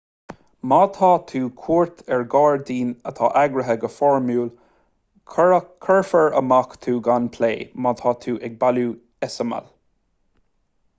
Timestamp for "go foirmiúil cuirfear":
3.85-6.37